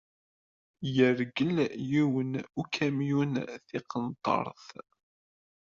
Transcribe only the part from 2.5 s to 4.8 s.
ukamyun tiqenṭert.